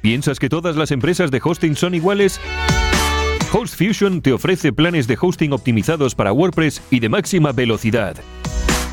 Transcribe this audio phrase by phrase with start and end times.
[0.00, 2.40] ¿Piensas que todas las empresas de hosting son iguales?
[3.52, 8.16] HostFusion te ofrece planes de hosting optimizados para WordPress y de máxima velocidad.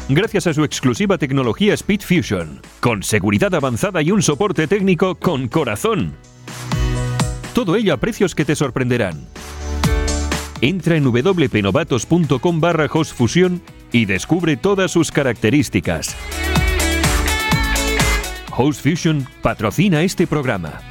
[0.09, 6.13] Gracias a su exclusiva tecnología SpeedFusion, con seguridad avanzada y un soporte técnico con corazón.
[7.53, 9.27] Todo ello a precios que te sorprenderán.
[10.61, 13.61] Entra en wpnovatos.com barra hostfusion
[13.91, 16.16] y descubre todas sus características.
[18.58, 20.81] HostFusion patrocina este programa.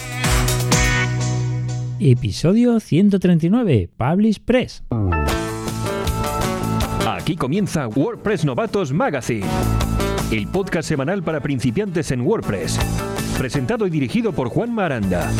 [1.99, 4.83] Episodio 139, Publish Press.
[7.09, 9.47] Aquí comienza WordPress Novatos Magazine,
[10.31, 12.79] el podcast semanal para principiantes en WordPress,
[13.39, 15.31] presentado y dirigido por Juan Maranda.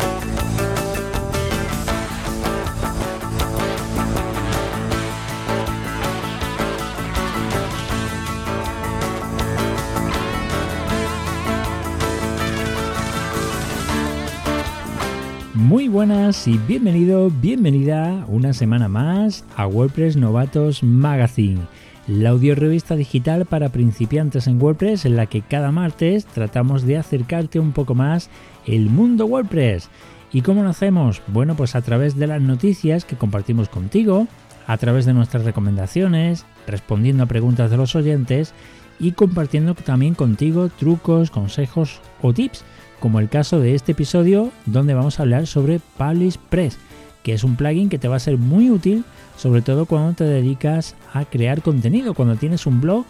[15.67, 21.59] Muy buenas y bienvenido, bienvenida una semana más a WordPress Novatos Magazine,
[22.07, 26.95] la audio revista digital para principiantes en WordPress en la que cada martes tratamos de
[26.95, 28.29] acercarte un poco más
[28.65, 29.89] el mundo WordPress.
[30.31, 31.21] ¿Y cómo lo hacemos?
[31.27, 34.25] Bueno, pues a través de las noticias que compartimos contigo,
[34.67, 38.53] a través de nuestras recomendaciones, respondiendo a preguntas de los oyentes
[39.01, 42.63] y compartiendo también contigo trucos, consejos o tips
[42.99, 46.77] como el caso de este episodio donde vamos a hablar sobre Publish Press,
[47.23, 49.03] que es un plugin que te va a ser muy útil,
[49.37, 53.05] sobre todo cuando te dedicas a crear contenido, cuando tienes un blog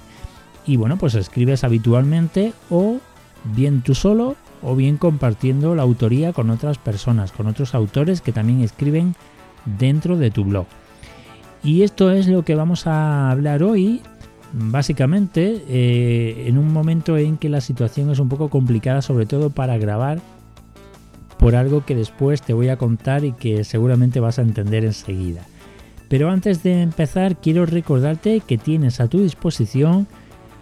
[0.66, 3.00] y bueno, pues escribes habitualmente o
[3.56, 8.34] bien tú solo o bien compartiendo la autoría con otras personas, con otros autores que
[8.34, 9.16] también escriben
[9.66, 10.66] dentro de tu blog.
[11.64, 14.02] Y esto es lo que vamos a hablar hoy
[14.53, 19.50] básicamente eh, en un momento en que la situación es un poco complicada, sobre todo
[19.50, 20.19] para grabar,
[21.38, 25.44] por algo que después te voy a contar y que seguramente vas a entender enseguida.
[26.09, 30.07] Pero antes de empezar, quiero recordarte que tienes a tu disposición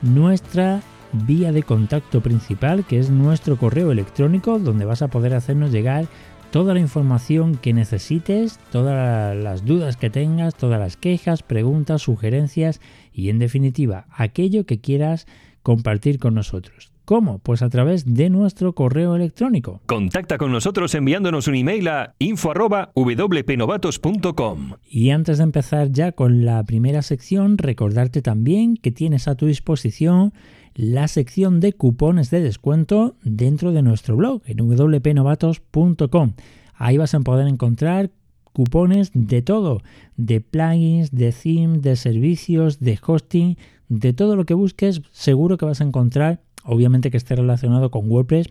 [0.02, 0.82] nuestra
[1.14, 6.08] vía de contacto principal, que es nuestro correo electrónico, donde vas a poder hacernos llegar
[6.56, 12.80] toda la información que necesites, todas las dudas que tengas, todas las quejas, preguntas, sugerencias
[13.12, 15.28] y en definitiva aquello que quieras
[15.64, 16.94] compartir con nosotros.
[17.04, 17.40] ¿Cómo?
[17.40, 19.82] Pues a través de nuestro correo electrónico.
[19.86, 24.72] Contacta con nosotros enviándonos un email a info@wpnovatos.com.
[24.90, 29.48] Y antes de empezar ya con la primera sección, recordarte también que tienes a tu
[29.48, 30.32] disposición
[30.76, 36.34] la sección de cupones de descuento dentro de nuestro blog en wpnovatos.com.
[36.76, 38.12] Ahí vas a poder encontrar
[38.52, 39.82] cupones de todo,
[40.18, 45.66] de plugins, de themes, de servicios, de hosting, de todo lo que busques, seguro que
[45.66, 48.50] vas a encontrar, obviamente que esté relacionado con WordPress,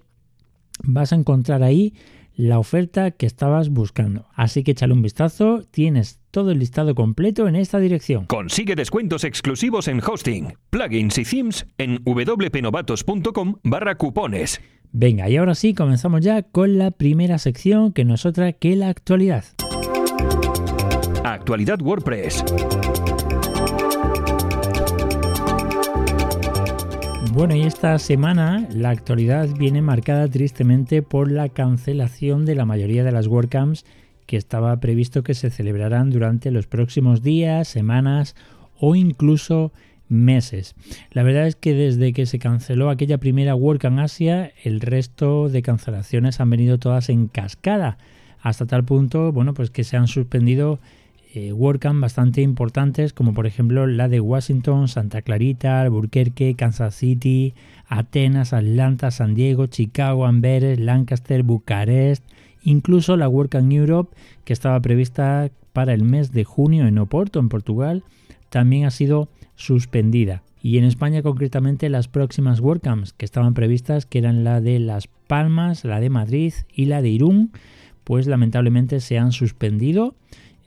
[0.83, 1.95] vas a encontrar ahí
[2.37, 4.27] la oferta que estabas buscando.
[4.35, 8.27] Así que échale un vistazo, tienes todo el listado completo en esta dirección.
[8.27, 14.61] Consigue descuentos exclusivos en hosting, plugins y themes en wpnovatos.com barra cupones.
[14.97, 18.77] Venga, y ahora sí, comenzamos ya con la primera sección que no es otra que
[18.77, 19.45] la actualidad.
[21.25, 22.45] Actualidad WordPress.
[27.35, 33.03] Bueno, y esta semana la actualidad viene marcada tristemente por la cancelación de la mayoría
[33.03, 33.85] de las WordCamps
[34.25, 38.37] que estaba previsto que se celebrarán durante los próximos días, semanas
[38.79, 39.73] o incluso
[40.09, 40.77] meses.
[41.11, 45.63] La verdad es que desde que se canceló aquella primera WordCamp Asia, el resto de
[45.63, 47.99] cancelaciones han venido todas en cascada,
[48.43, 50.79] hasta tal punto, bueno, pues que se han suspendido
[51.37, 51.53] eh,
[52.01, 57.55] bastante importantes, como por ejemplo la de Washington, Santa Clarita, Albuquerque, Kansas City,
[57.89, 62.25] Atenas, Atlanta, San Diego, Chicago, Amberes, Lancaster, Bucarest,
[62.63, 67.49] incluso la WordCamp Europe, que estaba prevista para el mes de junio en Oporto, en
[67.49, 68.05] Portugal,
[68.49, 70.45] también ha sido suspendida.
[70.63, 75.09] Y en España concretamente las próximas WordCamps que estaban previstas, que eran la de Las
[75.27, 77.51] Palmas, la de Madrid y la de Irún,
[78.05, 80.15] pues lamentablemente se han suspendido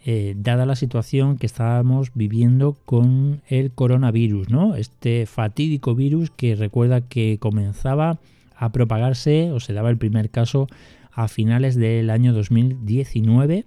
[0.09, 4.75] eh, dada la situación que estábamos viviendo con el coronavirus, ¿no?
[4.75, 8.17] Este fatídico virus que recuerda que comenzaba
[8.55, 10.69] a propagarse o se daba el primer caso
[11.11, 13.65] a finales del año 2019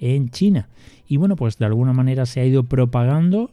[0.00, 0.70] en China.
[1.06, 3.50] Y bueno, pues de alguna manera se ha ido propagando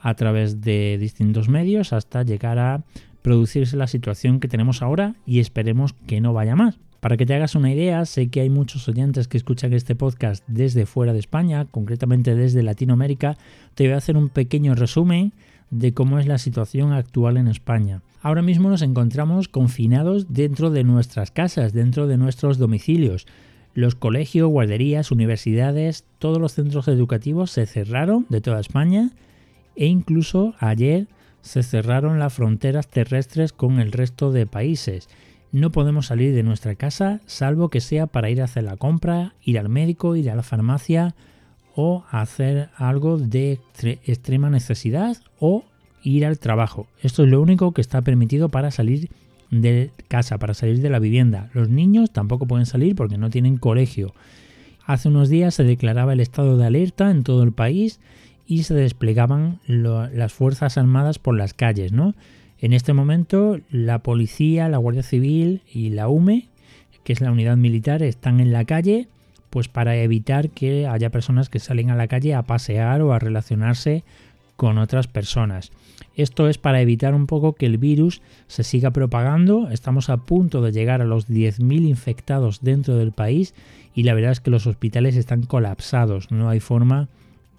[0.00, 2.84] a través de distintos medios hasta llegar a
[3.22, 6.78] producirse la situación que tenemos ahora y esperemos que no vaya más.
[7.02, 10.44] Para que te hagas una idea, sé que hay muchos oyentes que escuchan este podcast
[10.46, 13.36] desde fuera de España, concretamente desde Latinoamérica.
[13.74, 15.32] Te voy a hacer un pequeño resumen
[15.72, 18.02] de cómo es la situación actual en España.
[18.20, 23.26] Ahora mismo nos encontramos confinados dentro de nuestras casas, dentro de nuestros domicilios.
[23.74, 29.10] Los colegios, guarderías, universidades, todos los centros educativos se cerraron de toda España
[29.74, 31.08] e incluso ayer
[31.40, 35.08] se cerraron las fronteras terrestres con el resto de países.
[35.52, 39.34] No podemos salir de nuestra casa salvo que sea para ir a hacer la compra,
[39.44, 41.14] ir al médico, ir a la farmacia
[41.76, 43.60] o hacer algo de
[44.04, 45.64] extrema necesidad o
[46.02, 46.86] ir al trabajo.
[47.02, 49.10] Esto es lo único que está permitido para salir
[49.50, 51.50] de casa, para salir de la vivienda.
[51.52, 54.14] Los niños tampoco pueden salir porque no tienen colegio.
[54.86, 58.00] Hace unos días se declaraba el estado de alerta en todo el país
[58.46, 62.14] y se desplegaban las Fuerzas Armadas por las calles, ¿no?
[62.62, 66.48] En este momento la policía, la Guardia Civil y la UME,
[67.02, 69.08] que es la unidad militar, están en la calle
[69.50, 73.18] pues para evitar que haya personas que salen a la calle a pasear o a
[73.18, 74.04] relacionarse
[74.54, 75.72] con otras personas.
[76.14, 79.68] Esto es para evitar un poco que el virus se siga propagando.
[79.70, 83.54] Estamos a punto de llegar a los 10.000 infectados dentro del país
[83.92, 86.30] y la verdad es que los hospitales están colapsados.
[86.30, 87.08] No hay forma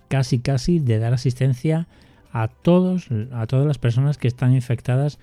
[0.07, 1.87] casi casi de dar asistencia
[2.33, 5.19] a todos a todas las personas que están infectadas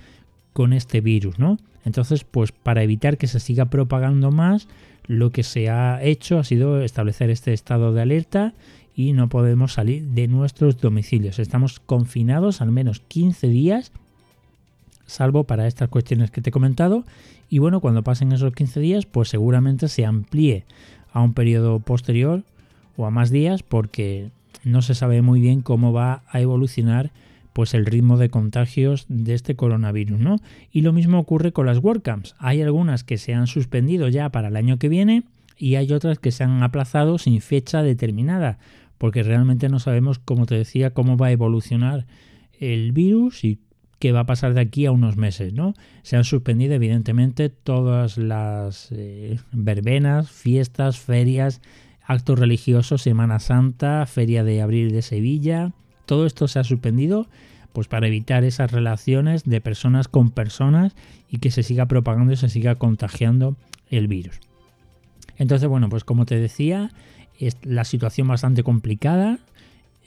[0.53, 1.59] con este virus, ¿no?
[1.85, 4.69] Entonces, pues para evitar que se siga propagando más,
[5.07, 8.55] lo que se ha hecho ha sido establecer este estado de alerta
[8.95, 11.39] y no podemos salir de nuestros domicilios.
[11.39, 13.93] Estamos confinados al menos 15 días,
[15.07, 17.05] salvo para estas cuestiones que te he comentado.
[17.49, 20.65] Y bueno, cuando pasen esos 15 días, pues seguramente se amplíe
[21.12, 22.45] a un periodo posterior
[22.97, 24.31] o a más días porque
[24.64, 27.12] no se sabe muy bien cómo va a evolucionar
[27.52, 30.37] pues el ritmo de contagios de este coronavirus, ¿no?
[30.70, 32.37] Y lo mismo ocurre con las WordCamps.
[32.38, 35.25] Hay algunas que se han suspendido ya para el año que viene
[35.56, 38.58] y hay otras que se han aplazado sin fecha determinada,
[38.99, 42.06] porque realmente no sabemos, como te decía, cómo va a evolucionar
[42.58, 43.58] el virus y
[43.99, 45.75] qué va a pasar de aquí a unos meses, ¿no?
[46.02, 51.61] Se han suspendido evidentemente todas las eh, verbenas, fiestas, ferias,
[52.11, 55.71] actos religiosos, Semana Santa, Feria de Abril de Sevilla,
[56.07, 57.29] todo esto se ha suspendido
[57.73, 60.97] pues para evitar esas relaciones de personas con personas
[61.31, 63.57] y que se siga propagando y se siga contagiando
[63.91, 64.41] el virus.
[65.37, 66.91] Entonces, bueno, pues como te decía,
[67.39, 69.39] es la situación bastante complicada,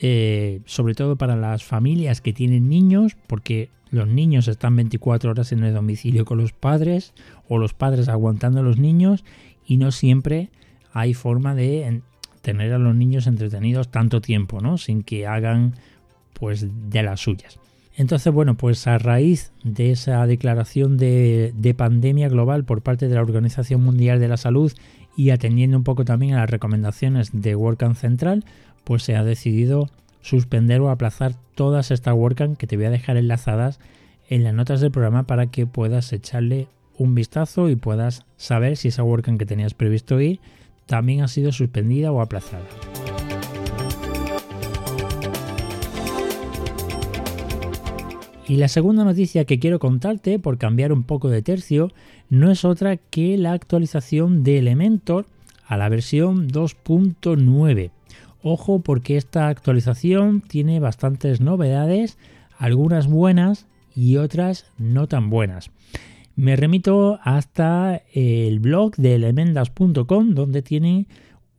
[0.02, 5.54] eh, sobre todo para las familias que tienen niños, porque los niños están 24 horas
[5.54, 7.14] en el domicilio con los padres
[7.48, 9.24] o los padres aguantando a los niños
[9.66, 10.50] y no siempre
[10.94, 12.02] hay forma de
[12.42, 14.78] tener a los niños entretenidos tanto tiempo, ¿no?
[14.78, 15.74] Sin que hagan
[16.34, 17.60] pues de las suyas.
[17.96, 23.16] Entonces, bueno, pues a raíz de esa declaración de, de, pandemia global por parte de
[23.16, 24.72] la Organización Mundial de la Salud
[25.16, 28.46] y atendiendo un poco también a las recomendaciones de WordCamp Central,
[28.84, 29.90] pues se ha decidido
[30.22, 33.80] suspender o aplazar todas estas WordCamp que te voy a dejar enlazadas
[34.28, 36.68] en las notas del programa para que puedas echarle
[36.98, 40.40] un vistazo y puedas saber si esa WordCamp que tenías previsto ir
[40.86, 42.66] también ha sido suspendida o aplazada.
[48.48, 51.92] Y la segunda noticia que quiero contarte, por cambiar un poco de tercio,
[52.30, 55.26] no es otra que la actualización de Elementor
[55.66, 57.92] a la versión 2.9.
[58.44, 62.18] Ojo porque esta actualización tiene bastantes novedades,
[62.58, 65.72] algunas buenas y otras no tan buenas.
[66.36, 71.06] Me remito hasta el blog de elemendas.com donde tiene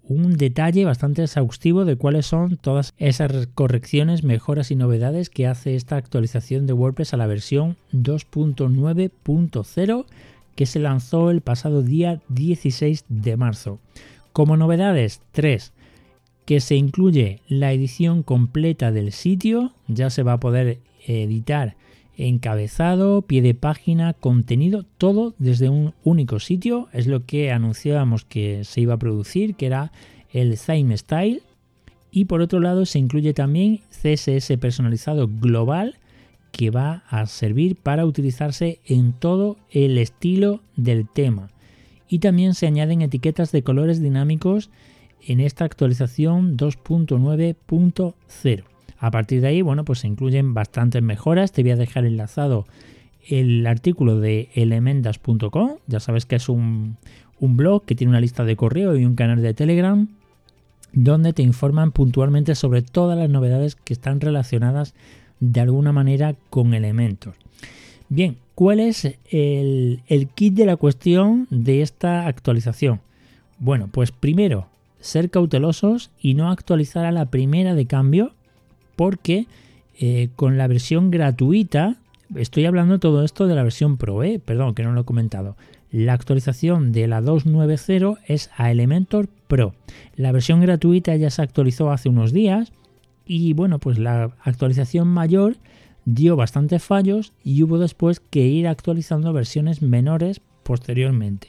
[0.02, 5.76] un detalle bastante exhaustivo de cuáles son todas esas correcciones, mejoras y novedades que hace
[5.76, 10.06] esta actualización de WordPress a la versión 2.9.0
[10.56, 13.78] que se lanzó el pasado día 16 de marzo.
[14.32, 15.72] Como novedades, tres,
[16.44, 21.76] que se incluye la edición completa del sitio, ya se va a poder editar
[22.16, 26.88] encabezado, pie de página, contenido, todo desde un único sitio.
[26.92, 29.92] Es lo que anunciábamos que se iba a producir, que era
[30.32, 31.42] el Theme Style.
[32.10, 35.96] Y por otro lado se incluye también CSS personalizado global
[36.52, 41.50] que va a servir para utilizarse en todo el estilo del tema.
[42.08, 44.70] Y también se añaden etiquetas de colores dinámicos
[45.26, 48.73] en esta actualización 2.9.0.
[49.04, 51.52] A partir de ahí, bueno, pues se incluyen bastantes mejoras.
[51.52, 52.64] Te voy a dejar enlazado
[53.28, 56.96] el artículo de elementas.com, ya sabes que es un,
[57.38, 60.08] un blog que tiene una lista de correo y un canal de Telegram
[60.94, 64.94] donde te informan puntualmente sobre todas las novedades que están relacionadas
[65.38, 67.34] de alguna manera con elementos.
[68.08, 70.00] Bien, ¿cuál es el,
[70.34, 73.00] kit de la cuestión de esta actualización?
[73.58, 74.66] Bueno, pues primero,
[75.00, 78.32] ser cautelosos y no actualizar a la primera de cambio
[78.96, 79.46] porque
[79.98, 81.96] eh, con la versión gratuita,
[82.34, 84.40] estoy hablando todo esto de la versión Pro, ¿eh?
[84.44, 85.56] perdón que no lo he comentado,
[85.90, 89.74] la actualización de la 2.9.0 es a Elementor Pro.
[90.16, 92.72] La versión gratuita ya se actualizó hace unos días
[93.24, 95.56] y bueno, pues la actualización mayor
[96.04, 101.46] dio bastantes fallos y hubo después que ir actualizando versiones menores posteriormente.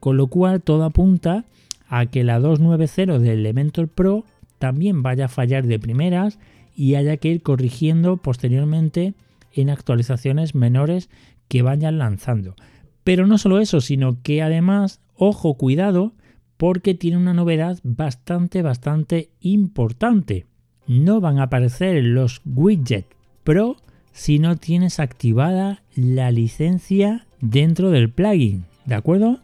[0.00, 1.44] Con lo cual todo apunta
[1.86, 4.24] a que la 2.9.0 de Elementor Pro
[4.58, 6.38] también vaya a fallar de primeras
[6.82, 9.14] y haya que ir corrigiendo posteriormente
[9.52, 11.10] en actualizaciones menores
[11.46, 12.56] que vayan lanzando.
[13.04, 16.12] Pero no solo eso, sino que además, ojo, cuidado,
[16.56, 20.46] porque tiene una novedad bastante, bastante importante.
[20.88, 23.06] No van a aparecer los widgets
[23.44, 23.76] Pro
[24.10, 29.38] si no tienes activada la licencia dentro del plugin, ¿de acuerdo?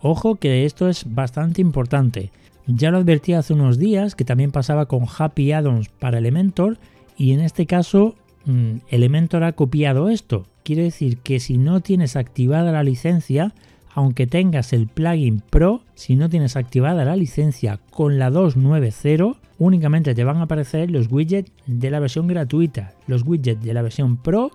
[0.00, 2.30] Ojo que esto es bastante importante.
[2.66, 6.78] Ya lo advertí hace unos días que también pasaba con Happy Addons para Elementor
[7.16, 8.14] y en este caso
[8.46, 10.46] mm, Elementor ha copiado esto.
[10.62, 13.54] Quiere decir que si no tienes activada la licencia,
[13.94, 20.14] aunque tengas el plugin Pro, si no tienes activada la licencia con la 2.9.0, únicamente
[20.14, 22.94] te van a aparecer los widgets de la versión gratuita.
[23.06, 24.50] Los widgets de la versión Pro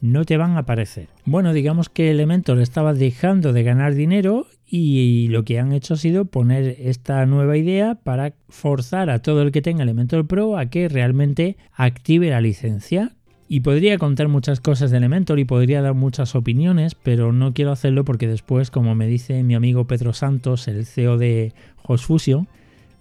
[0.00, 1.08] no te van a aparecer.
[1.24, 5.96] Bueno, digamos que Elementor estaba dejando de ganar dinero y lo que han hecho ha
[5.96, 10.66] sido poner esta nueva idea para forzar a todo el que tenga Elementor Pro a
[10.66, 13.12] que realmente active la licencia.
[13.48, 17.70] Y podría contar muchas cosas de Elementor y podría dar muchas opiniones, pero no quiero
[17.70, 21.52] hacerlo porque después, como me dice mi amigo Pedro Santos, el CEO de
[21.84, 22.48] HostFusion,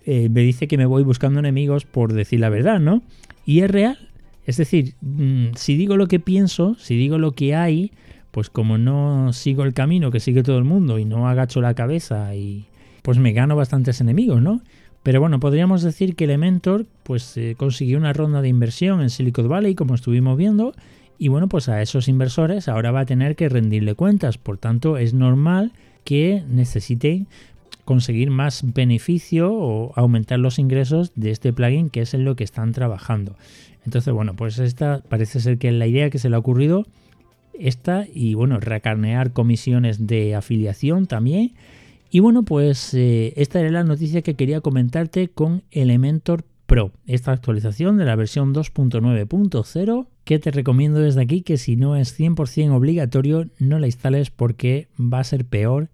[0.06, 3.02] eh, me dice que me voy buscando enemigos por decir la verdad, ¿no?
[3.44, 3.98] Y es real.
[4.46, 7.92] Es decir, mm, si digo lo que pienso, si digo lo que hay,
[8.32, 11.74] pues como no sigo el camino que sigue todo el mundo y no agacho la
[11.74, 12.66] cabeza y
[13.02, 14.62] pues me gano bastantes enemigos, ¿no?
[15.04, 19.48] Pero bueno, podríamos decir que Elementor pues eh, consiguió una ronda de inversión en Silicon
[19.48, 20.74] Valley, como estuvimos viendo,
[21.18, 24.38] y bueno, pues a esos inversores ahora va a tener que rendirle cuentas.
[24.38, 25.72] Por tanto, es normal
[26.04, 27.28] que necesiten
[27.86, 32.44] conseguir más beneficio o aumentar los ingresos de este plugin que es en lo que
[32.44, 33.36] están trabajando.
[33.86, 36.86] Entonces, bueno, pues esta parece ser que es la idea que se le ha ocurrido
[37.54, 41.54] esta y bueno, recarnear comisiones de afiliación también
[42.16, 47.32] y bueno, pues eh, esta era la noticia que quería comentarte con Elementor Pro, esta
[47.32, 52.72] actualización de la versión 2.9.0 que te recomiendo desde aquí que si no es 100%
[52.72, 55.90] obligatorio no la instales porque va a ser peor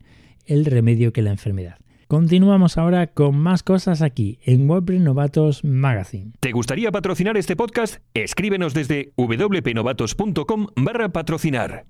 [0.45, 1.77] el remedio que la enfermedad.
[2.11, 6.33] Continuamos ahora con más cosas aquí en WordPress Novatos Magazine.
[6.41, 7.99] ¿Te gustaría patrocinar este podcast?
[8.13, 11.85] Escríbenos desde wpnovatos.com barra patrocinar.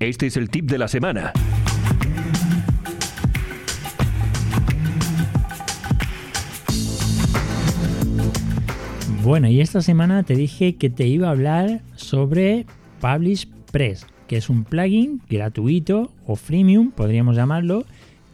[0.00, 1.32] Este es el tip de la semana.
[9.22, 12.66] Bueno, y esta semana te dije que te iba a hablar sobre
[13.00, 17.84] Publish Press, que es un plugin gratuito o freemium, podríamos llamarlo,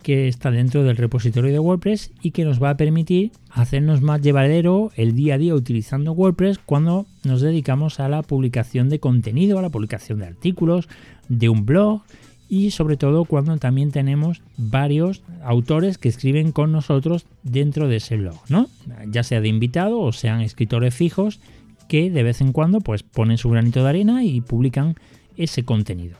[0.02, 4.20] que está dentro del repositorio de WordPress y que nos va a permitir hacernos más
[4.20, 9.58] llevadero el día a día utilizando WordPress cuando nos dedicamos a la publicación de contenido,
[9.58, 10.90] a la publicación de artículos,
[11.30, 12.02] de un blog
[12.50, 18.18] y sobre todo cuando también tenemos varios autores que escriben con nosotros dentro de ese
[18.18, 18.68] blog, ¿no?
[19.08, 21.40] Ya sea de invitado o sean escritores fijos
[21.88, 24.96] que de vez en cuando pues ponen su granito de arena y publican
[25.36, 26.16] ese contenido.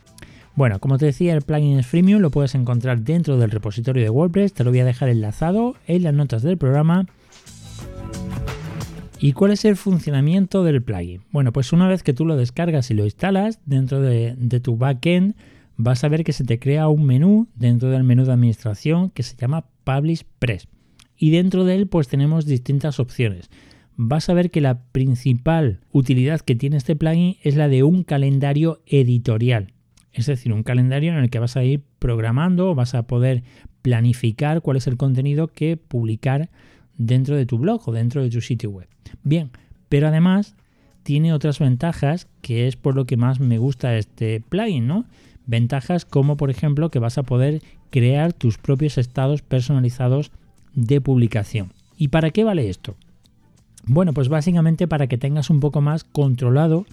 [0.55, 4.09] Bueno, como te decía, el plugin es freemium, lo puedes encontrar dentro del repositorio de
[4.09, 7.07] WordPress, te lo voy a dejar enlazado en las notas del programa.
[9.19, 11.23] ¿Y cuál es el funcionamiento del plugin?
[11.31, 15.35] Bueno, pues una vez que tú lo descargas y lo instalas dentro de, tu backend,
[15.75, 19.23] vas a ver que se te crea un menú dentro del menú de administración que
[19.23, 20.67] se llama Publish Press.
[21.17, 23.49] Y dentro de él pues tenemos distintas opciones.
[23.97, 28.03] Vas a ver que la principal utilidad que tiene este plugin es la de un
[28.03, 29.71] calendario editorial.
[30.11, 33.43] Es decir, un calendario en el que vas a ir programando o vas a poder
[33.81, 36.49] planificar cuál es el contenido que publicar
[36.97, 38.87] dentro de tu blog o dentro de tu sitio web.
[39.23, 39.51] Bien,
[39.89, 40.55] pero además
[41.03, 45.05] tiene otras ventajas que es por lo que más me gusta este plugin, ¿no?
[45.45, 47.61] Ventajas como por ejemplo que vas a poder
[47.91, 50.31] crear tus propios estados personalizados
[50.73, 51.71] de publicación.
[51.97, 52.97] ¿Y para qué vale esto?
[53.87, 56.85] Bueno, pues básicamente para que tengas un poco más controlado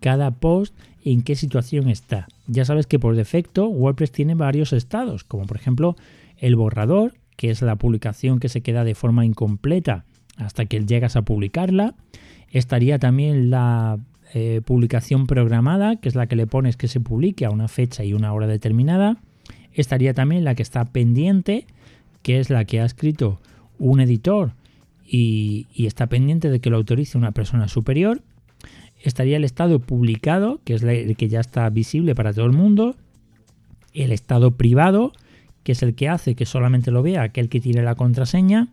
[0.00, 2.26] cada post en qué situación está.
[2.46, 5.96] Ya sabes que por defecto WordPress tiene varios estados, como por ejemplo
[6.38, 10.04] el borrador, que es la publicación que se queda de forma incompleta
[10.36, 11.94] hasta que llegas a publicarla.
[12.50, 13.98] Estaría también la
[14.34, 18.04] eh, publicación programada, que es la que le pones que se publique a una fecha
[18.04, 19.18] y una hora determinada.
[19.72, 21.66] Estaría también la que está pendiente,
[22.22, 23.40] que es la que ha escrito
[23.78, 24.52] un editor
[25.14, 28.22] y, está pendiente de que lo autorice una persona superior.
[29.02, 32.96] Estaría el estado publicado, que es el que ya está visible para todo el mundo.
[33.92, 35.12] El estado privado,
[35.64, 38.68] que es el que hace que solamente lo vea aquel que tiene la contraseña.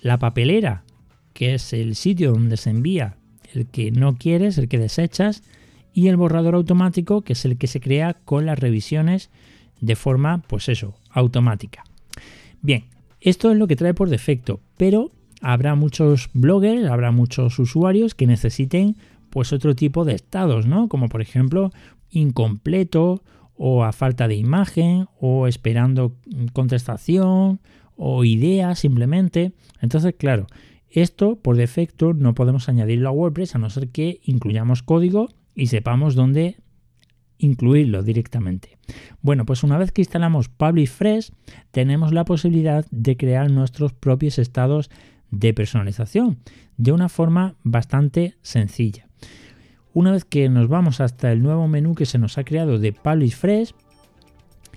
[0.00, 0.84] La papelera,
[1.32, 3.16] que es el sitio donde se envía
[3.52, 5.42] el que no quieres, el que desechas.
[5.92, 9.28] Y el borrador automático, que es el que se crea con las revisiones
[9.80, 11.82] de forma, pues eso, automática.
[12.62, 12.84] Bien,
[13.20, 15.10] esto es lo que trae por defecto, pero
[15.44, 18.96] habrá muchos bloggers, habrá muchos usuarios que necesiten
[19.28, 20.88] pues otro tipo de estados, ¿no?
[20.88, 21.70] Como por ejemplo
[22.08, 23.22] incompleto
[23.54, 26.16] o a falta de imagen o esperando
[26.54, 27.60] contestación
[27.94, 29.52] o idea simplemente.
[29.82, 30.46] Entonces, claro,
[30.88, 35.66] esto por defecto no podemos añadirlo a WordPress a no ser que incluyamos código y
[35.66, 36.56] sepamos dónde
[37.36, 38.78] incluirlo directamente.
[39.20, 41.32] Bueno, pues una vez que instalamos Publish Fresh,
[41.70, 44.90] tenemos la posibilidad de crear nuestros propios estados
[45.34, 46.38] de personalización
[46.76, 49.06] de una forma bastante sencilla.
[49.92, 52.92] Una vez que nos vamos hasta el nuevo menú que se nos ha creado de
[52.92, 53.74] Publish Fresh,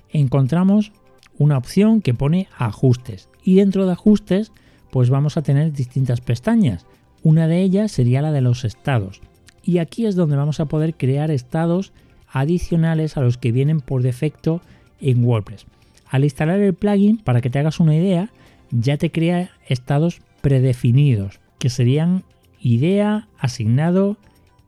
[0.10, 0.92] encontramos
[1.38, 4.52] una opción que pone ajustes y dentro de ajustes
[4.92, 6.86] pues vamos a tener distintas pestañas.
[7.24, 9.22] Una de ellas sería la de los estados
[9.64, 11.92] y aquí es donde vamos a poder crear estados
[12.32, 14.62] adicionales a los que vienen por defecto
[15.02, 15.66] en WordPress.
[16.10, 18.30] Al instalar el plugin, para que te hagas una idea,
[18.72, 22.24] ya te crea estados predefinidos, que serían
[22.62, 24.16] idea, asignado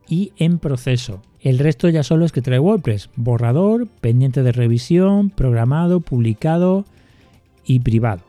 [0.06, 1.22] y en proceso.
[1.40, 6.84] El resto ya solo es que trae WordPress, borrador, pendiente de revisión, programado, publicado
[7.64, 8.20] y privado.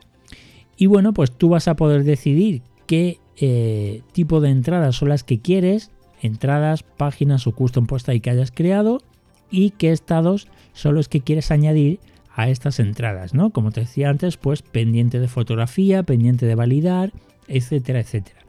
[0.78, 5.22] Y bueno, pues tú vas a poder decidir qué eh, tipo de entradas son las
[5.22, 5.90] que quieres,
[6.22, 9.02] entradas, páginas o custom post que hayas creado
[9.50, 12.00] y qué estados son los que quieres añadir
[12.34, 13.50] a estas entradas, ¿no?
[13.50, 17.12] Como te decía antes, pues pendiente de fotografía, pendiente de validar,
[17.48, 18.40] etcétera, etcétera.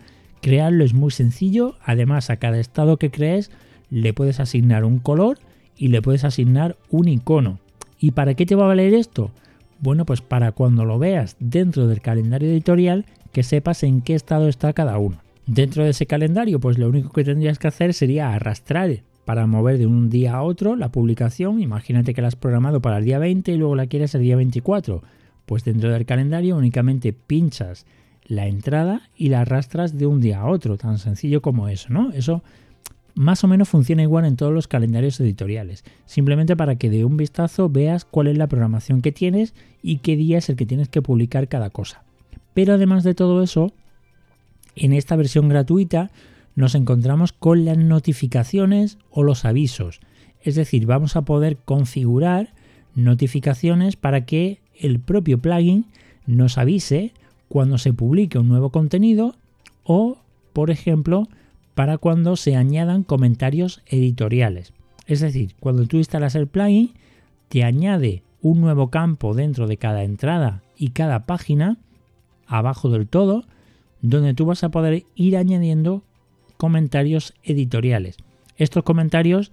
[0.41, 3.51] Crearlo es muy sencillo, además a cada estado que crees
[3.89, 5.38] le puedes asignar un color
[5.77, 7.60] y le puedes asignar un icono.
[7.99, 9.32] ¿Y para qué te va a valer esto?
[9.79, 14.47] Bueno, pues para cuando lo veas dentro del calendario editorial que sepas en qué estado
[14.47, 15.17] está cada uno.
[15.45, 19.77] Dentro de ese calendario, pues lo único que tendrías que hacer sería arrastrar para mover
[19.77, 21.62] de un día a otro la publicación.
[21.62, 24.36] Imagínate que la has programado para el día 20 y luego la quieres el día
[24.36, 25.03] 24.
[25.45, 27.86] Pues dentro del calendario únicamente pinchas
[28.25, 32.12] la entrada y la arrastras de un día a otro, tan sencillo como eso, ¿no?
[32.12, 32.43] Eso
[33.15, 37.17] más o menos funciona igual en todos los calendarios editoriales, simplemente para que de un
[37.17, 40.89] vistazo veas cuál es la programación que tienes y qué día es el que tienes
[40.89, 42.03] que publicar cada cosa.
[42.53, 43.71] Pero además de todo eso,
[44.75, 46.09] en esta versión gratuita
[46.55, 49.99] nos encontramos con las notificaciones o los avisos.
[50.41, 52.53] Es decir, vamos a poder configurar
[52.95, 55.86] notificaciones para que el propio plugin
[56.25, 57.13] nos avise
[57.53, 59.35] cuando se publique un nuevo contenido
[59.83, 60.17] o,
[60.53, 61.27] por ejemplo,
[61.75, 64.73] para cuando se añadan comentarios editoriales.
[65.05, 66.93] Es decir, cuando tú instalas el plugin,
[67.49, 71.77] te añade un nuevo campo dentro de cada entrada y cada página,
[72.47, 73.43] abajo del todo,
[74.01, 76.01] donde tú vas a poder ir añadiendo
[76.57, 78.17] comentarios editoriales.
[78.57, 79.51] Estos comentarios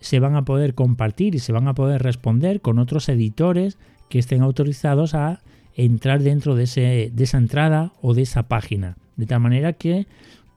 [0.00, 3.76] se van a poder compartir y se van a poder responder con otros editores
[4.08, 5.42] que estén autorizados a
[5.76, 8.96] entrar dentro de, de esa entrada o de esa página.
[9.16, 10.06] De tal manera que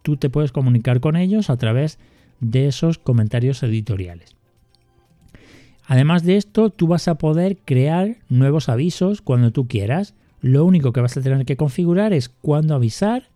[0.02, 2.00] tú te puedes comunicar con ellos a través
[2.40, 4.36] de esos comentarios editoriales.
[5.86, 10.14] Además de esto, tú vas a poder crear nuevos avisos cuando tú quieras.
[10.42, 13.30] Lo único que vas a tener que configurar es cuándo avisar,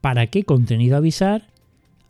[0.00, 1.48] para qué contenido avisar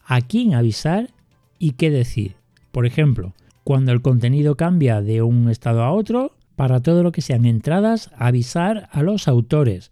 [0.07, 1.11] a quién avisar
[1.59, 2.35] y qué decir.
[2.73, 7.23] Por ejemplo, cuando el contenido cambia de un estado a otro, para todo lo que
[7.23, 9.91] sean entradas, avisar a los autores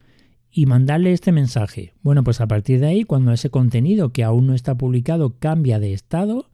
[0.51, 1.95] y mandarle este mensaje.
[2.03, 5.81] Bueno, pues a partir de ahí, cuando ese contenido que aún no está publicado cambia
[5.81, 6.51] de estado,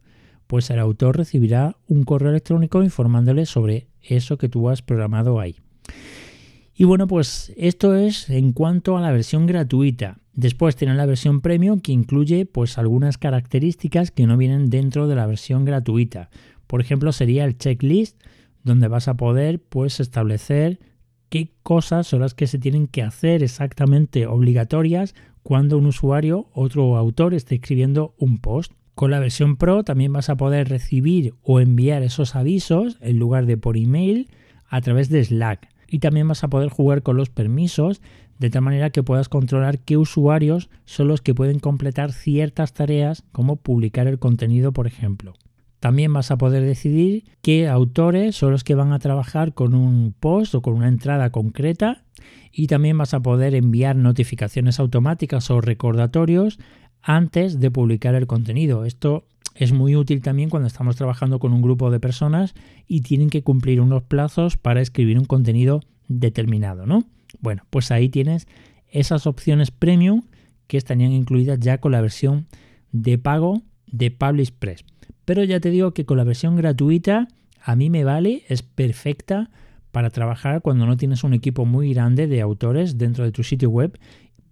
[0.47, 5.57] pues el autor recibirá un correo electrónico informándole sobre eso que tú has programado ahí.
[6.73, 10.17] Y bueno, pues esto es en cuanto a la versión gratuita.
[10.33, 15.15] Después tienen la versión premium que incluye pues algunas características que no vienen dentro de
[15.15, 16.29] la versión gratuita.
[16.67, 18.23] Por ejemplo, sería el checklist
[18.63, 20.79] donde vas a poder pues establecer
[21.29, 26.97] qué cosas son las que se tienen que hacer exactamente obligatorias cuando un usuario, otro
[26.97, 28.73] autor, esté escribiendo un post.
[28.95, 33.45] Con la versión Pro también vas a poder recibir o enviar esos avisos en lugar
[33.45, 34.29] de por email
[34.67, 35.69] a través de Slack.
[35.87, 38.01] Y también vas a poder jugar con los permisos
[38.37, 43.23] de tal manera que puedas controlar qué usuarios son los que pueden completar ciertas tareas
[43.31, 45.33] como publicar el contenido, por ejemplo.
[45.79, 50.13] También vas a poder decidir qué autores son los que van a trabajar con un
[50.19, 52.03] post o con una entrada concreta
[52.51, 56.59] y también vas a poder enviar notificaciones automáticas o recordatorios
[57.01, 58.85] antes de publicar el contenido.
[58.85, 62.53] Esto es muy útil también cuando estamos trabajando con un grupo de personas
[62.87, 67.05] y tienen que cumplir unos plazos para escribir un contenido determinado, ¿no?
[67.39, 68.47] Bueno, pues ahí tienes
[68.89, 70.23] esas opciones premium
[70.67, 72.47] que estarían incluidas ya con la versión
[72.91, 74.83] de pago de Publish Press.
[75.29, 77.27] Pero ya te digo que con la versión gratuita
[77.61, 79.51] a mí me vale, es perfecta
[79.91, 83.69] para trabajar cuando no tienes un equipo muy grande de autores dentro de tu sitio
[83.69, 83.99] web,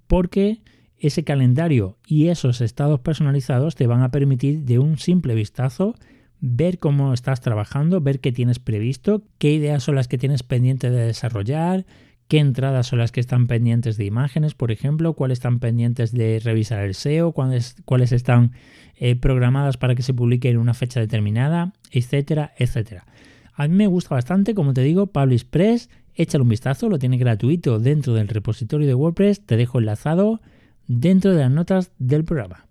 [0.06, 0.62] porque
[1.00, 5.96] ese calendario y esos estados personalizados te van a permitir de un simple vistazo
[6.42, 10.92] ver cómo estás trabajando, ver qué tienes previsto, qué ideas son las que tienes pendiente
[10.92, 11.88] de desarrollar,
[12.28, 16.40] qué entradas son las que están pendientes de imágenes, por ejemplo, cuáles están pendientes de
[16.44, 18.52] revisar el SEO, cuáles, cuáles están
[18.96, 23.06] eh, programadas para que se publique en una fecha determinada, etcétera, etcétera.
[23.54, 27.18] A mí me gusta bastante, como te digo, Publish Press, échale un vistazo, lo tiene
[27.18, 30.42] gratuito dentro del repositorio de WordPress, te dejo enlazado
[30.88, 32.68] dentro de las notas del programa.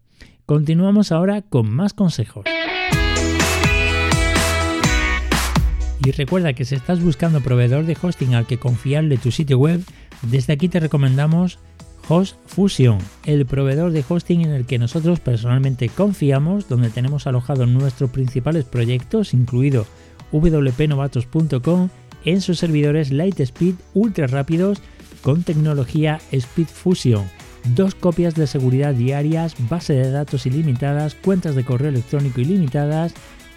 [0.47, 2.45] Continuamos ahora con más consejos.
[6.07, 9.83] Y recuerda que si estás buscando proveedor de hosting al que confiarle tu sitio web,
[10.23, 11.59] desde aquí te recomendamos
[12.09, 17.67] Host Fusion, el proveedor de hosting en el que nosotros personalmente confiamos, donde tenemos alojados
[17.67, 19.85] nuestros principales proyectos, incluido
[20.31, 21.89] wpnovatos.com,
[22.25, 24.79] en sus servidores Lightspeed ultra rápidos
[25.23, 27.25] con tecnología Speed Fusion,
[27.75, 33.13] dos copias de seguridad diarias, base de datos ilimitadas, cuentas de correo electrónico ilimitadas,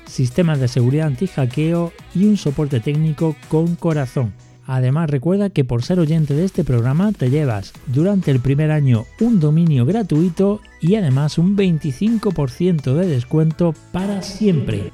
[0.09, 4.33] sistemas de seguridad anti-hackeo y un soporte técnico con corazón.
[4.65, 9.05] Además recuerda que por ser oyente de este programa te llevas durante el primer año
[9.19, 14.91] un dominio gratuito y además un 25% de descuento para siempre.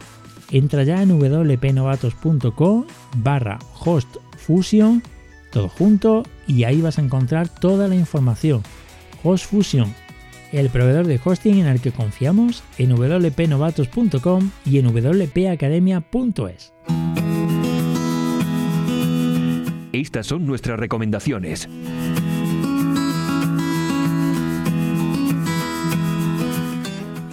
[0.52, 2.86] Entra ya en wpnovatos.com
[3.18, 5.04] barra hostfusion,
[5.52, 8.62] todo junto, y ahí vas a encontrar toda la información.
[9.24, 10.05] HostFusion
[10.56, 16.74] el proveedor de hosting en el que confiamos en wpnovatos.com y en wpacademia.es.
[19.92, 21.70] Estas son nuestras recomendaciones.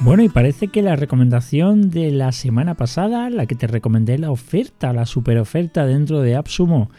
[0.00, 4.32] Bueno, y parece que la recomendación de la semana pasada, la que te recomendé la
[4.32, 6.90] oferta, la super oferta dentro de AppSumo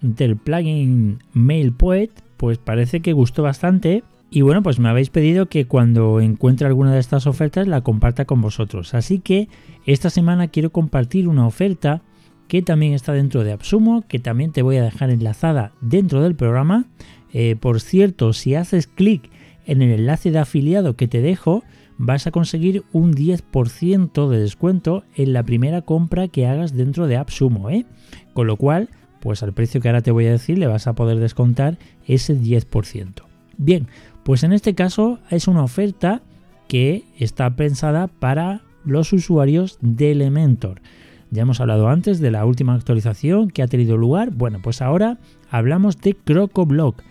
[0.00, 5.66] del plugin MailPoet, pues parece que gustó bastante y bueno, pues me habéis pedido que
[5.66, 8.92] cuando encuentre alguna de estas ofertas la comparta con vosotros.
[8.94, 9.48] Así que
[9.86, 12.02] esta semana quiero compartir una oferta
[12.46, 16.34] que también está dentro de Absumo, que también te voy a dejar enlazada dentro del
[16.34, 16.86] programa.
[17.32, 19.30] Eh, por cierto, si haces clic
[19.66, 21.62] en el enlace de afiliado que te dejo,
[21.96, 27.16] vas a conseguir un 10% de descuento en la primera compra que hagas dentro de
[27.16, 27.70] AppSumo.
[27.70, 27.86] ¿eh?
[28.34, 28.88] Con lo cual,
[29.20, 32.38] pues al precio que ahora te voy a decir, le vas a poder descontar ese
[32.38, 33.28] 10%.
[33.58, 33.88] Bien,
[34.28, 36.20] pues en este caso es una oferta
[36.68, 40.82] que está pensada para los usuarios de Elementor.
[41.30, 44.30] Ya hemos hablado antes de la última actualización que ha tenido lugar.
[44.32, 45.16] Bueno, pues ahora
[45.50, 47.02] hablamos de CrocoBlock,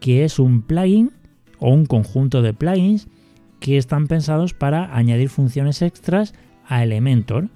[0.00, 1.10] que es un plugin
[1.58, 3.06] o un conjunto de plugins
[3.60, 6.32] que están pensados para añadir funciones extras
[6.66, 7.50] a Elementor.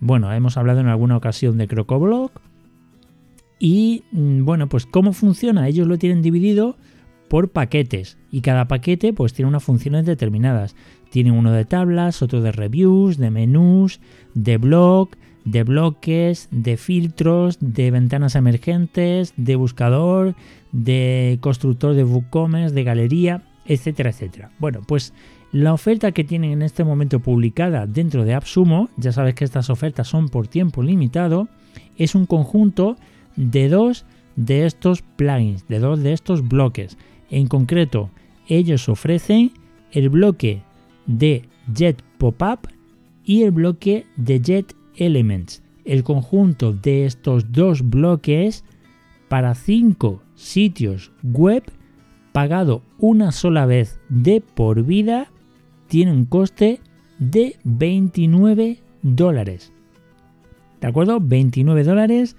[0.00, 2.40] Bueno, hemos hablado en alguna ocasión de CrocoBlock.
[3.58, 5.68] Y mm, bueno, pues cómo funciona.
[5.68, 6.78] Ellos lo tienen dividido
[7.28, 10.74] por paquetes y cada paquete pues tiene unas funciones determinadas.
[11.10, 14.00] Tiene uno de tablas, otro de reviews, de menús,
[14.34, 15.10] de blog,
[15.44, 20.34] de bloques, de filtros, de ventanas emergentes, de buscador,
[20.72, 24.50] de constructor de WooCommerce, de galería, etcétera, etcétera.
[24.58, 25.12] Bueno, pues
[25.52, 29.70] la oferta que tienen en este momento publicada dentro de AppSumo, ya sabes que estas
[29.70, 31.48] ofertas son por tiempo limitado,
[31.96, 32.96] es un conjunto
[33.36, 34.04] de dos
[34.36, 36.98] de estos plugins, de dos de estos bloques.
[37.34, 38.10] En concreto,
[38.46, 39.50] ellos ofrecen
[39.90, 40.62] el bloque
[41.06, 41.42] de
[41.74, 42.68] Jet Pop-up
[43.24, 45.60] y el bloque de Jet Elements.
[45.84, 48.62] El conjunto de estos dos bloques
[49.28, 51.64] para cinco sitios web
[52.30, 55.26] pagado una sola vez de por vida
[55.88, 56.78] tiene un coste
[57.18, 59.72] de 29 dólares.
[60.80, 61.18] ¿De acuerdo?
[61.20, 62.36] 29 dólares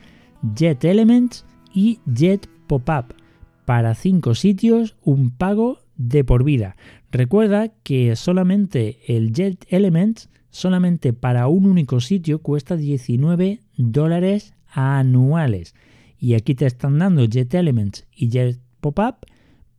[0.55, 3.24] Jet Elements y Jet Pop-up
[3.65, 6.75] para 5 sitios un pago de por vida.
[7.11, 15.75] Recuerda que solamente el Jet Elements, solamente para un único sitio, cuesta 19 dólares anuales.
[16.19, 19.15] Y aquí te están dando Jet Elements y Jet Pop-Up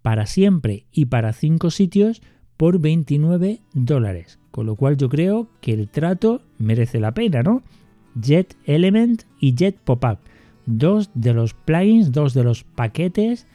[0.03, 2.23] para siempre y para 5 sitios
[2.57, 4.39] por 29 dólares.
[4.51, 7.63] Con lo cual yo creo que el trato merece la pena, ¿no?
[8.19, 10.19] Jet Element y Jet Pop-Up.
[10.65, 13.47] Dos de los plugins, dos de los paquetes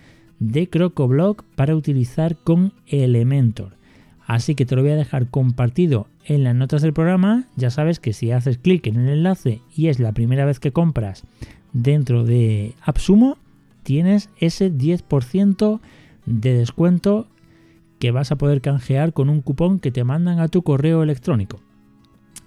[0.41, 3.77] de CrocoBlock para utilizar con Elementor.
[4.25, 7.45] Así que te lo voy a dejar compartido en las notas del programa.
[7.55, 10.71] Ya sabes que si haces clic en el enlace y es la primera vez que
[10.71, 11.23] compras
[11.73, 13.37] dentro de AppSumo,
[13.83, 15.79] tienes ese 10%
[16.25, 17.27] de descuento
[17.99, 21.59] que vas a poder canjear con un cupón que te mandan a tu correo electrónico.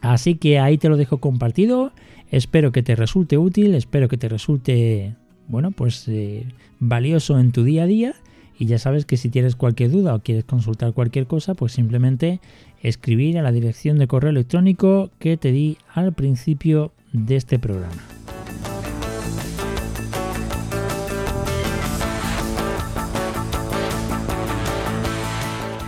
[0.01, 1.93] Así que ahí te lo dejo compartido.
[2.29, 5.15] Espero que te resulte útil, espero que te resulte,
[5.49, 6.47] bueno, pues eh,
[6.81, 8.15] valioso en tu día a día.
[8.57, 12.41] Y ya sabes que si tienes cualquier duda o quieres consultar cualquier cosa, pues simplemente
[12.83, 18.03] escribir a la dirección de correo electrónico que te di al principio de este programa.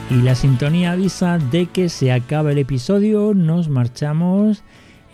[0.08, 4.62] Y la sintonía avisa de que se acaba el episodio, nos marchamos.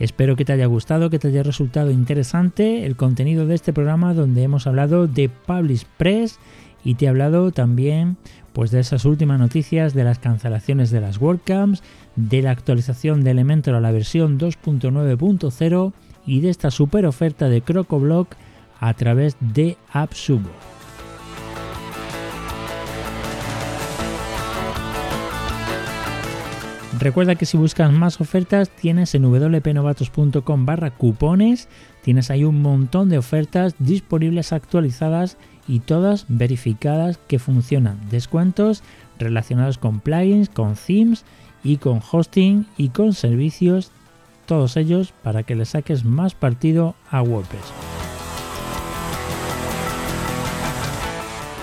[0.02, 4.14] Espero que te haya gustado, que te haya resultado interesante el contenido de este programa
[4.14, 6.40] donde hemos hablado de Publish Press
[6.82, 8.16] y te he hablado también
[8.52, 11.84] pues de esas últimas noticias de las cancelaciones de las WordCamps,
[12.16, 15.92] de la actualización de Elementor a la versión 2.9.0
[16.26, 18.34] y de esta super oferta de CrocoBlock
[18.80, 20.50] a través de AppSumo.
[27.02, 31.68] Recuerda que si buscas más ofertas tienes en wpnovatos.com barra cupones,
[32.00, 35.36] tienes ahí un montón de ofertas disponibles actualizadas
[35.66, 37.98] y todas verificadas que funcionan.
[38.08, 38.84] Descuentos
[39.18, 41.24] relacionados con plugins, con themes
[41.64, 43.90] y con hosting y con servicios,
[44.46, 47.64] todos ellos para que le saques más partido a WordPress.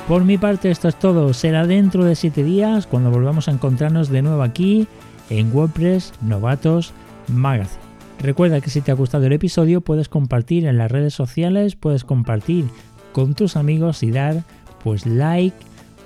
[0.06, 4.10] Por mi parte esto es todo, será dentro de 7 días cuando volvamos a encontrarnos
[4.10, 4.86] de nuevo aquí
[5.30, 6.94] en WordPress Novatos
[7.28, 7.82] Magazine.
[8.20, 12.04] Recuerda que si te ha gustado el episodio puedes compartir en las redes sociales, puedes
[12.04, 12.66] compartir
[13.14, 14.44] con tus amigos y dar
[14.84, 15.56] pues like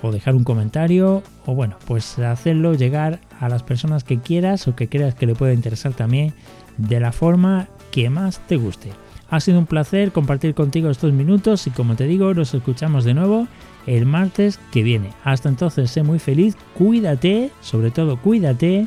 [0.02, 4.76] o dejar un comentario o bueno, pues hacerlo llegar a las personas que quieras o
[4.76, 6.34] que creas que le pueda interesar también
[6.76, 8.90] de la forma que más te guste.
[9.30, 13.14] Ha sido un placer compartir contigo estos minutos y como te digo, nos escuchamos de
[13.14, 13.48] nuevo
[13.86, 15.10] el martes que viene.
[15.24, 18.86] Hasta entonces, sé muy feliz, cuídate, sobre todo cuídate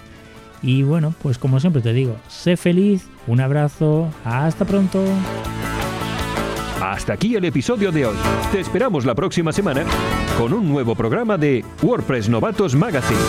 [0.61, 5.03] y bueno, pues como siempre te digo, sé feliz, un abrazo, hasta pronto.
[6.81, 8.15] Hasta aquí el episodio de hoy.
[8.51, 9.83] Te esperamos la próxima semana
[10.37, 13.19] con un nuevo programa de WordPress Novatos Magazine.